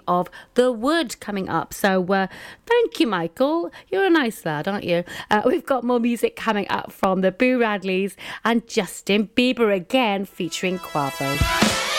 of 0.06 0.30
The 0.54 0.70
Wood 0.70 1.18
coming 1.18 1.48
up. 1.48 1.74
So 1.74 2.06
uh, 2.12 2.28
thank 2.66 3.00
you, 3.00 3.08
Michael. 3.08 3.72
You're 3.88 4.04
a 4.04 4.10
nice 4.10 4.44
lad, 4.44 4.68
aren't 4.68 4.84
you? 4.84 5.02
Uh, 5.30 5.42
we've 5.44 5.66
got 5.66 5.82
more 5.82 5.98
music 5.98 6.36
coming 6.36 6.68
up 6.68 6.92
from 6.92 7.22
the 7.22 7.32
Boo 7.32 7.58
Radleys 7.58 8.14
and 8.44 8.66
Justin 8.68 9.30
Bieber 9.34 9.74
again 9.74 10.24
featuring 10.24 10.78
Quavo. 10.78 11.89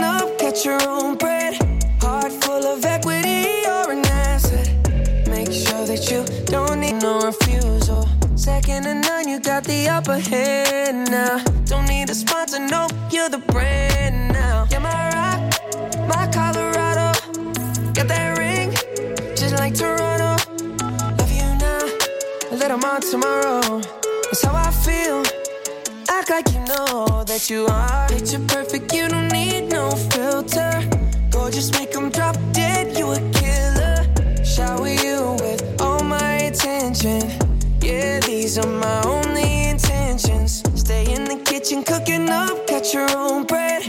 Up, 0.00 0.38
catch 0.38 0.64
your 0.64 0.80
own 0.88 1.16
bread. 1.16 1.54
Heart 2.00 2.32
full 2.44 2.64
of 2.66 2.84
equity, 2.84 3.62
you're 3.64 3.92
an 3.92 4.04
asset. 4.06 4.68
Make 5.28 5.52
sure 5.52 5.84
that 5.86 6.10
you 6.10 6.24
don't 6.46 6.80
need 6.80 7.02
no 7.02 7.20
refusal. 7.20 8.08
Second 8.36 8.84
to 8.84 8.94
none, 8.94 9.28
you 9.28 9.40
got 9.40 9.64
the 9.64 9.88
upper 9.88 10.18
hand 10.18 11.10
now. 11.10 11.42
Don't 11.66 11.86
need 11.86 12.10
a 12.10 12.14
sponsor, 12.14 12.58
no, 12.58 12.88
you're 13.10 13.28
the 13.28 13.38
brand 13.38 14.32
now. 14.32 14.66
You're 14.70 14.80
my 14.80 15.10
rock, 15.14 15.40
my 16.08 16.26
Colorado. 16.32 17.12
Got 17.94 18.08
that 18.08 18.38
ring, 18.38 18.70
just 19.36 19.54
like 19.56 19.74
Toronto. 19.74 20.36
Love 21.18 21.32
you 21.32 21.48
now, 21.66 21.82
a 22.50 22.56
little 22.56 22.78
more 22.78 23.00
tomorrow. 23.00 23.80
That's 24.24 24.42
how 24.44 24.54
I 24.54 24.70
feel. 24.70 25.31
Like 26.32 26.50
you 26.54 26.60
know 26.60 27.24
that 27.24 27.50
you 27.50 27.66
are. 27.66 28.08
Picture 28.08 28.40
perfect, 28.48 28.94
you 28.94 29.06
don't 29.06 29.30
need 29.30 29.68
no 29.68 29.90
filter. 29.90 30.80
Gorgeous, 31.30 31.70
make 31.72 31.92
them 31.92 32.08
drop 32.08 32.36
dead, 32.52 32.96
you 32.96 33.12
a 33.12 33.20
killer. 33.32 33.98
Shower 34.42 34.88
you 34.88 35.36
with 35.42 35.62
all 35.78 36.02
my 36.02 36.48
attention. 36.48 37.20
Yeah, 37.82 38.20
these 38.20 38.56
are 38.56 38.66
my 38.66 39.02
only 39.02 39.68
intentions. 39.68 40.62
Stay 40.74 41.04
in 41.12 41.24
the 41.24 41.36
kitchen, 41.36 41.82
cooking 41.84 42.30
up, 42.30 42.66
catch 42.66 42.94
your 42.94 43.10
own 43.14 43.44
bread. 43.44 43.82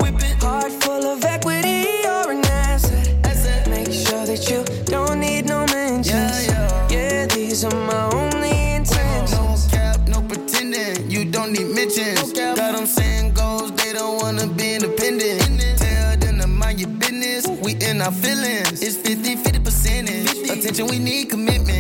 Attention, 20.74 20.88
we 20.88 20.98
need 20.98 21.30
commitment. 21.30 21.73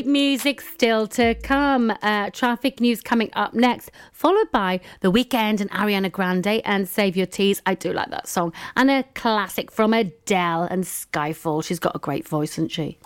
Great 0.00 0.12
music 0.12 0.62
still 0.62 1.06
to 1.08 1.34
come. 1.34 1.92
Uh, 2.00 2.30
traffic 2.30 2.80
news 2.80 3.02
coming 3.02 3.28
up 3.34 3.52
next, 3.52 3.90
followed 4.12 4.50
by 4.50 4.80
The 5.00 5.12
Weeknd 5.12 5.60
and 5.60 5.70
Ariana 5.72 6.10
Grande 6.10 6.62
and 6.64 6.88
Save 6.88 7.18
Your 7.18 7.26
Tears. 7.26 7.60
I 7.66 7.74
do 7.74 7.92
like 7.92 8.08
that 8.08 8.26
song. 8.26 8.54
And 8.76 8.90
a 8.90 9.02
classic 9.14 9.70
from 9.70 9.92
Adele 9.92 10.62
and 10.62 10.84
Skyfall. 10.84 11.62
She's 11.62 11.78
got 11.78 11.94
a 11.94 11.98
great 11.98 12.26
voice, 12.26 12.54
hasn't 12.54 12.72
she? 12.72 12.98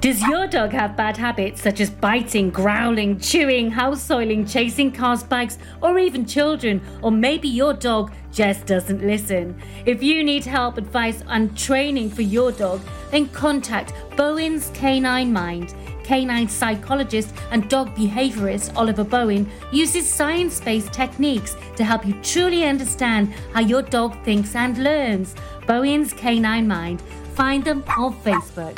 Does 0.00 0.22
your 0.22 0.46
dog 0.46 0.72
have 0.72 0.96
bad 0.96 1.18
habits 1.18 1.60
such 1.60 1.80
as 1.80 1.90
biting, 1.90 2.48
growling, 2.48 3.20
chewing, 3.20 3.70
house 3.70 4.02
soiling, 4.02 4.46
chasing 4.46 4.90
cars, 4.90 5.22
bikes, 5.22 5.58
or 5.82 5.98
even 5.98 6.24
children? 6.24 6.80
Or 7.02 7.10
maybe 7.10 7.48
your 7.48 7.74
dog 7.74 8.10
just 8.32 8.64
doesn't 8.64 9.06
listen? 9.06 9.60
If 9.84 10.02
you 10.02 10.24
need 10.24 10.46
help, 10.46 10.78
advice, 10.78 11.22
and 11.28 11.54
training 11.58 12.08
for 12.08 12.22
your 12.22 12.52
dog, 12.52 12.80
then 13.10 13.28
contact 13.28 13.92
Bowen's 14.16 14.70
Canine 14.72 15.30
Mind. 15.30 15.74
Canine 16.08 16.48
psychologist 16.48 17.34
and 17.50 17.68
dog 17.68 17.94
behaviorist 17.94 18.74
Oliver 18.74 19.04
Bowen 19.04 19.46
uses 19.72 20.08
science 20.08 20.58
based 20.58 20.90
techniques 20.90 21.54
to 21.76 21.84
help 21.84 22.06
you 22.06 22.14
truly 22.22 22.64
understand 22.64 23.30
how 23.52 23.60
your 23.60 23.82
dog 23.82 24.16
thinks 24.24 24.54
and 24.54 24.78
learns. 24.82 25.34
Bowen's 25.66 26.14
Canine 26.14 26.66
Mind. 26.66 27.02
Find 27.34 27.62
them 27.62 27.84
on 27.98 28.14
Facebook. 28.22 28.74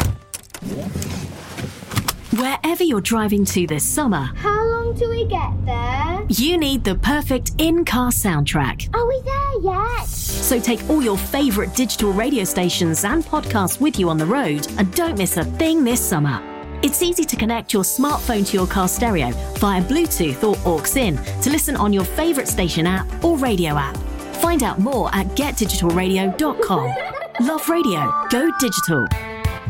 Wherever 2.37 2.83
you're 2.83 3.01
driving 3.01 3.45
to 3.45 3.65
this 3.69 3.85
summer, 3.85 4.31
How 4.35 4.65
long 4.65 4.95
do 4.95 5.09
we 5.09 5.25
get 5.27 5.53
there? 5.67 6.25
you 6.29 6.59
need 6.59 6.83
the 6.83 6.97
perfect 6.97 7.53
in 7.59 7.85
car 7.85 8.11
soundtrack. 8.11 8.93
Are 8.93 9.07
we 9.07 9.21
there 9.23 9.73
yet? 9.75 10.07
So 10.09 10.59
take 10.59 10.81
all 10.91 11.01
your 11.03 11.17
favourite 11.17 11.77
digital 11.77 12.13
radio 12.13 12.43
stations 12.43 13.05
and 13.05 13.25
podcasts 13.25 13.81
with 13.81 14.01
you 14.01 14.09
on 14.09 14.19
the 14.19 14.27
road 14.27 14.67
and 14.79 14.93
don't 14.95 15.17
miss 15.17 15.37
a 15.37 15.45
thing 15.45 15.85
this 15.85 16.01
summer. 16.01 16.43
It's 16.83 17.03
easy 17.03 17.25
to 17.25 17.37
connect 17.37 17.75
your 17.75 17.83
smartphone 17.83 18.47
to 18.47 18.57
your 18.57 18.67
car 18.67 18.89
stereo 18.89 19.33
via 19.59 19.83
Bluetooth 19.83 20.43
or 20.43 20.57
aux 20.67 20.97
in 20.97 21.19
to 21.43 21.51
listen 21.51 21.77
on 21.77 21.93
your 21.93 22.05
favourite 22.05 22.49
station 22.49 22.87
app 22.87 23.07
or 23.23 23.37
radio 23.37 23.77
app. 23.77 23.99
Find 24.37 24.63
out 24.63 24.79
more 24.79 25.15
at 25.15 25.27
getdigitalradio.com. 25.37 27.47
Love 27.47 27.69
radio. 27.69 28.27
Go 28.31 28.51
digital. 28.59 29.07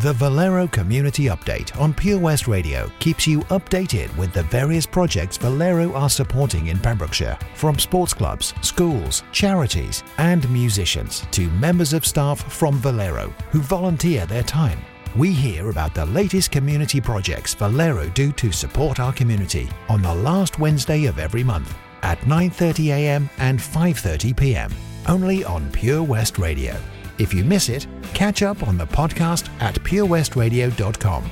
The 0.03 0.13
Valero 0.13 0.69
Community 0.69 1.25
Update 1.25 1.79
on 1.81 1.93
Pure 1.93 2.21
West 2.21 2.47
Radio 2.47 2.91
keeps 3.01 3.27
you 3.27 3.41
updated 3.51 4.17
with 4.17 4.33
the 4.33 4.45
various 4.45 4.87
projects 4.87 5.37
Valero 5.37 5.93
are 5.95 6.09
supporting 6.09 6.69
in 6.69 6.79
Pembrokeshire, 6.79 7.37
from 7.55 7.77
sports 7.79 8.15
clubs, 8.15 8.55
schools, 8.63 9.25
charities, 9.33 10.05
and 10.19 10.49
musicians 10.49 11.27
to 11.33 11.51
members 11.51 11.93
of 11.93 12.07
staff 12.07 12.41
from 12.53 12.77
Valero 12.77 13.35
who 13.51 13.61
volunteer 13.61 14.27
their 14.27 14.45
time. 14.45 14.79
We 15.17 15.33
hear 15.33 15.71
about 15.71 15.93
the 15.93 16.07
latest 16.07 16.53
community 16.53 17.01
projects 17.01 17.53
Valero 17.55 18.09
do 18.11 18.31
to 18.33 18.53
support 18.53 19.01
our 19.01 19.13
community 19.13 19.69
on 19.89 20.03
the 20.03 20.15
last 20.15 20.61
Wednesday 20.61 21.07
of 21.07 21.19
every 21.19 21.43
month 21.43 21.75
at 22.03 22.21
9:30 22.21 22.91
a.m. 22.91 23.29
and 23.39 23.59
5:30 23.59 24.37
p.m. 24.37 24.71
only 25.09 25.45
on 25.45 25.69
Pure 25.73 26.05
West 26.05 26.39
Radio. 26.39 26.77
If 27.19 27.35
you 27.35 27.45
miss 27.45 27.69
it, 27.69 27.89
catch 28.15 28.43
up 28.43 28.67
on 28.69 28.79
the 28.79 28.87
podcast 28.87 29.51
at 29.61 29.75
purewestradio.com. 29.83 31.31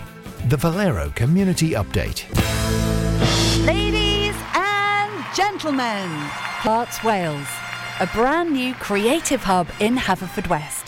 The 0.48 0.56
Valero 0.56 1.10
Community 1.14 1.70
Update. 1.70 2.26
Ladies 3.64 4.34
and 4.54 5.24
gentlemen, 5.36 6.08
Hearts 6.64 7.04
Wales, 7.04 7.48
a 8.00 8.08
brand 8.08 8.52
new 8.52 8.74
creative 8.74 9.44
hub 9.44 9.68
in 9.78 9.96
Haverfordwest. 9.96 10.87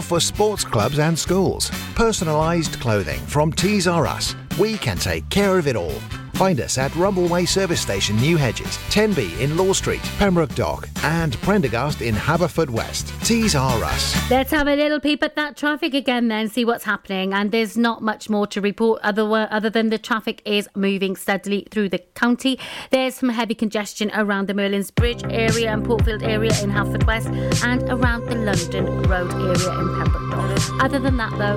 for 0.00 0.20
sports 0.20 0.64
clubs 0.64 0.98
and 0.98 1.18
schools. 1.18 1.70
Personalised 1.94 2.80
clothing 2.80 3.20
from 3.26 3.52
Tees 3.52 3.86
R 3.86 4.06
Us. 4.06 4.34
We 4.58 4.76
can 4.78 4.96
take 4.96 5.28
care 5.28 5.58
of 5.58 5.66
it 5.66 5.76
all. 5.76 6.00
Find 6.36 6.60
us 6.60 6.76
at 6.76 6.90
Rumbleway 6.90 7.48
Service 7.48 7.80
Station, 7.80 8.14
New 8.16 8.36
Hedges, 8.36 8.76
10B 8.90 9.40
in 9.40 9.56
Law 9.56 9.72
Street, 9.72 10.02
Pembroke 10.18 10.54
Dock, 10.54 10.86
and 11.02 11.32
Prendergast 11.40 12.02
in 12.02 12.14
Haverfordwest. 12.14 13.24
Tees 13.24 13.54
R 13.54 13.82
Us. 13.82 14.30
Let's 14.30 14.50
have 14.50 14.68
a 14.68 14.76
little 14.76 15.00
peep 15.00 15.22
at 15.22 15.34
that 15.36 15.56
traffic 15.56 15.94
again 15.94 16.28
then, 16.28 16.50
see 16.50 16.66
what's 16.66 16.84
happening. 16.84 17.32
And 17.32 17.52
there's 17.52 17.78
not 17.78 18.02
much 18.02 18.28
more 18.28 18.46
to 18.48 18.60
report 18.60 19.00
other, 19.02 19.48
other 19.50 19.70
than 19.70 19.88
the 19.88 19.96
traffic 19.96 20.42
is 20.44 20.68
moving 20.76 21.16
steadily 21.16 21.66
through 21.70 21.88
the 21.88 22.00
county. 22.14 22.60
There's 22.90 23.14
some 23.14 23.30
heavy 23.30 23.54
congestion 23.54 24.10
around 24.14 24.48
the 24.48 24.54
Merlin's 24.54 24.90
Bridge 24.90 25.22
area 25.30 25.72
and 25.72 25.86
Portfield 25.86 26.22
area 26.22 26.52
in 26.62 26.70
Haverfordwest 26.70 27.64
and 27.64 27.82
around 27.84 28.26
the 28.26 28.34
London 28.34 28.84
Road 29.04 29.32
area 29.32 29.80
in 29.80 29.88
Pembroke 29.96 30.30
Dock. 30.32 30.84
Other 30.84 30.98
than 30.98 31.16
that 31.16 31.32
though, 31.38 31.56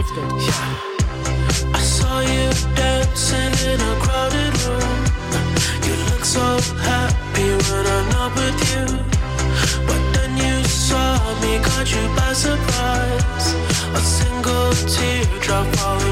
it's 0.00 0.10
good. 0.12 1.74
I 1.74 1.80
saw 1.80 2.20
you 2.20 2.73
dancing 3.14 3.70
in 3.70 3.80
a 3.80 3.94
crowded 4.00 4.54
room. 4.66 5.04
You 5.86 5.94
look 6.10 6.24
so 6.24 6.58
happy 6.82 7.48
when 7.70 7.86
I'm 7.86 8.08
not 8.10 8.34
with 8.34 8.58
you. 8.72 8.86
But 9.86 10.02
then 10.14 10.36
you 10.36 10.64
saw 10.64 11.18
me, 11.40 11.60
caught 11.62 11.90
you 11.94 12.08
by 12.16 12.32
surprise. 12.32 13.54
A 13.94 14.00
single 14.00 14.72
teardrop 14.94 15.66
falling 15.76 16.03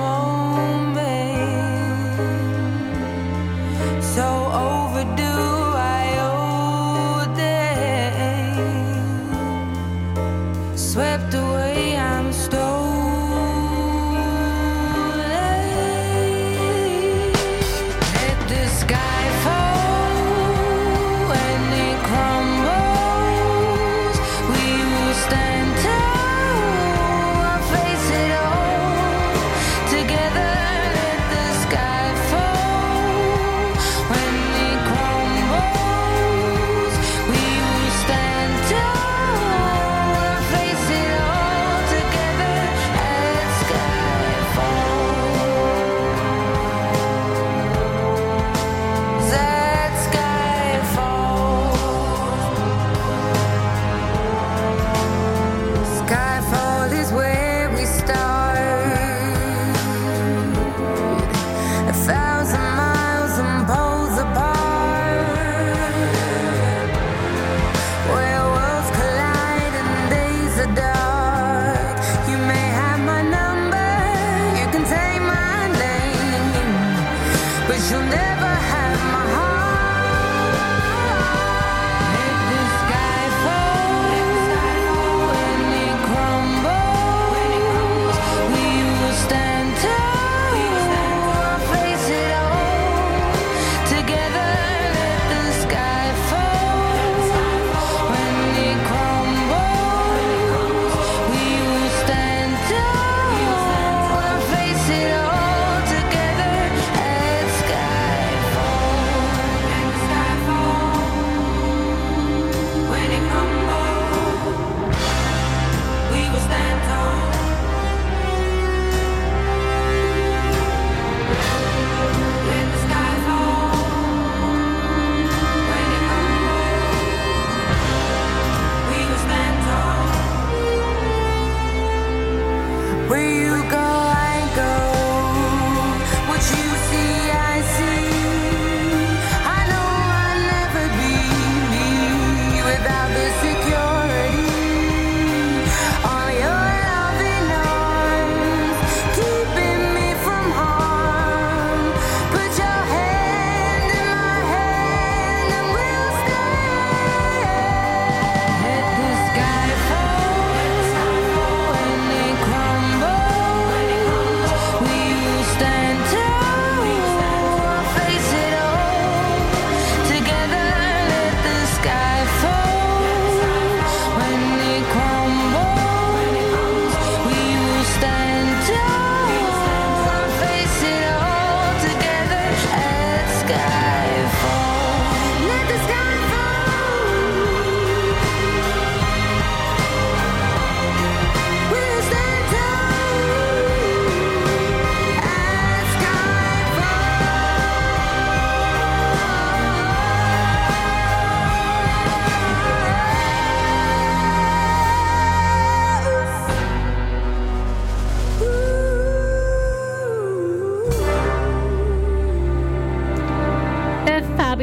dreamt 0.00 0.39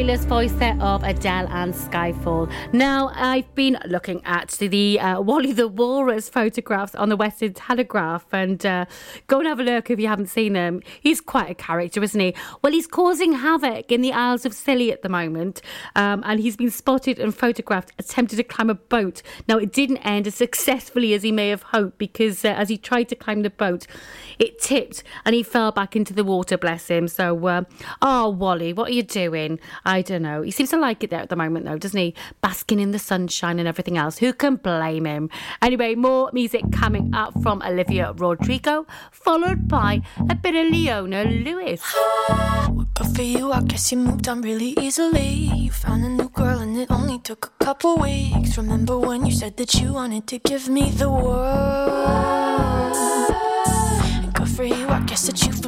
fabulous 0.08 0.26
voice 0.26 0.58
set 0.58 0.80
of 0.80 1.03
Adele 1.03 1.49
and 1.49 1.74
Skyfall. 1.74 2.49
Now, 2.72 3.12
I've 3.14 3.47
been 3.58 3.78
looking 3.88 4.22
at 4.24 4.49
the 4.51 4.99
uh, 4.99 5.20
Wally 5.20 5.51
the 5.51 5.68
Walrus 5.68 6.30
photographs 6.30 6.93
on 6.93 7.10
the 7.10 7.18
Western 7.18 7.53
Telegraph 7.53 8.26
and 8.32 8.64
uh, 8.64 8.86
go 9.26 9.39
and 9.39 9.47
have 9.47 9.60
a 9.60 9.64
look 9.64 9.89
if 9.89 9.99
you 9.99 10.08
haven't 10.08 10.28
seen 10.28 10.53
them. 10.53 10.80
He's 11.01 11.20
quite 11.20 11.49
a 11.49 11.55
character, 11.55 12.03
isn't 12.03 12.20
he? 12.20 12.36
Well, 12.62 12.72
he's 12.72 12.86
causing 12.86 13.34
havoc 13.34 13.91
in 13.91 14.01
the 14.01 14.14
Isles 14.14 14.45
of 14.45 14.53
Scilly 14.53 14.91
at 14.91 15.01
the 15.01 15.10
moment 15.10 15.64
um, 15.95 16.22
and 16.24 16.39
he's 16.39 16.55
been 16.55 16.70
spotted 16.70 17.18
and 17.18 17.36
photographed 17.36 17.93
attempting 17.97 18.38
to 18.38 18.43
climb 18.43 18.70
a 18.70 18.76
boat. 18.76 19.24
Now, 19.47 19.58
it 19.58 19.74
didn't 19.74 19.97
end 20.05 20.28
as 20.28 20.36
successfully 20.36 21.16
as 21.16 21.24
he 21.24 21.32
may 21.32 21.49
have 21.49 21.64
hoped 21.64 21.97
because 21.97 22.45
uh, 22.45 22.49
as 22.49 22.70
he 22.70 22.78
tried 22.78 23.10
to 23.10 23.16
climb 23.16 23.41
the 23.41 23.49
boat, 23.49 23.88
it 24.38 24.62
tipped 24.62 25.03
and 25.26 25.34
he 25.34 25.41
fell 25.41 25.72
back 25.72 25.95
into 25.95 26.14
the 26.14 26.24
water, 26.24 26.60
bless 26.60 26.89
him. 26.89 27.08
So, 27.08 27.47
uh, 27.47 27.64
oh, 28.03 28.30
Wally, 28.30 28.72
what 28.72 28.89
are 28.89 28.93
you 28.93 29.01
doing? 29.01 29.60
I 29.84 30.03
don't 30.03 30.22
know. 30.22 30.43
He 30.43 30.51
seems 30.51 30.70
to 30.70 30.78
like 30.78 31.03
it 31.03 31.10
there 31.10 31.22
at 31.22 31.30
the 31.30 31.36
moment, 31.36 31.66
though, 31.66 31.80
doesn't 31.80 31.99
he? 31.99 32.14
Basking 32.41 32.80
in 32.80 32.91
the 32.91 32.99
sunshine 32.99 33.47
and 33.56 33.68
everything 33.68 33.98
else. 33.98 34.18
Who 34.18 34.34
can 34.34 34.56
blame 34.58 35.06
him? 35.06 35.30
Anyway, 35.62 35.95
more 35.95 36.30
music 36.34 36.64
coming 36.72 37.16
up 37.16 37.34
from 37.41 37.62
Olivia 37.62 38.14
Rodrigo, 38.14 38.86
followed 39.12 39.68
by 39.68 40.02
a 40.30 40.36
bit 40.36 40.56
of 40.56 40.72
Leona 40.72 41.24
Lewis. 41.24 41.82
But 42.98 43.16
for 43.16 43.22
you, 43.22 43.52
I 43.52 43.62
guess 43.62 43.91
you 43.91 44.00
moved 44.00 44.28
on 44.28 44.41
really 44.41 44.74
easily. 44.80 45.30
You 45.30 45.72
found 45.72 46.04
a 46.04 46.10
new 46.10 46.30
girl 46.30 46.60
and 46.60 46.76
it 46.76 46.89
only 46.89 47.20
took 47.20 47.45
a 47.45 47.64
couple 47.64 47.98
weeks. 47.98 48.58
Remember 48.58 48.98
when 48.98 49.24
you 49.26 49.32
said 49.32 49.56
that 49.58 49.76
you 49.76 49.93
wanted 49.93 50.26
to 50.28 50.39
give 50.39 50.68
me 50.68 50.89
the 50.89 51.08
world? 51.08 52.95
And 54.24 54.34
Good 54.34 54.50
for 54.50 54.64
you, 54.64 54.88
I 54.89 55.02
guess 55.02 55.28
that 55.28 55.45
you've 55.45 55.57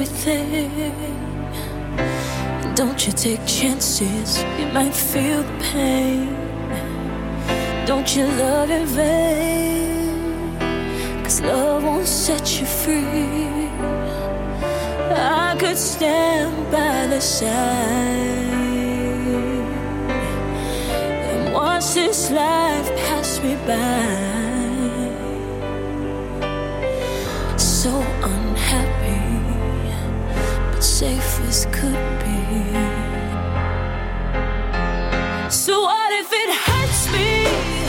everything. 0.00 1.14
Don't 2.74 3.06
you 3.06 3.12
take 3.12 3.44
chances, 3.46 4.42
you 4.58 4.66
might 4.72 4.94
feel 4.94 5.42
the 5.42 5.58
pain. 5.72 6.34
Don't 7.86 8.16
you 8.16 8.24
love 8.24 8.70
in 8.70 8.86
vain? 8.86 10.56
Cause 11.22 11.42
love 11.42 11.84
won't 11.84 12.06
set 12.06 12.60
you 12.60 12.66
free. 12.66 13.68
I 15.12 15.56
could 15.58 15.76
stand 15.76 16.70
by 16.72 17.06
the 17.06 17.20
side 17.20 17.48
and 21.30 21.52
watch 21.52 21.92
this 21.94 22.30
life 22.30 22.88
pass 22.96 23.42
me 23.42 23.56
by. 23.66 24.39
this 31.50 31.66
could 31.72 32.02
be. 32.20 32.70
So, 35.50 35.80
what 35.80 36.12
if 36.20 36.32
it 36.32 36.50
hurts 36.64 37.12
me? 37.12 37.79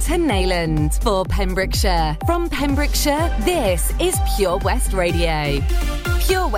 to 0.00 0.12
Neyland 0.12 1.02
for 1.02 1.24
Pembrokeshire. 1.26 2.16
From 2.24 2.48
Pembrokeshire, 2.48 3.34
this 3.40 3.92
is 4.00 4.16
Pure 4.36 4.58
West 4.58 4.94
Radio. 4.94 5.60
Pure 6.20 6.48
West 6.48 6.56